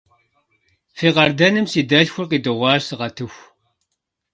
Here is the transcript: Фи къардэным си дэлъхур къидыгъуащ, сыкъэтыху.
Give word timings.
Фи 0.97 1.07
къардэным 1.15 1.65
си 1.71 1.81
дэлъхур 1.89 2.25
къидыгъуащ, 2.31 2.81
сыкъэтыху. 2.85 3.41